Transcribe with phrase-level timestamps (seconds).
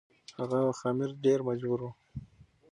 [0.39, 1.89] هغه وخت امیر ډیر مجبور و.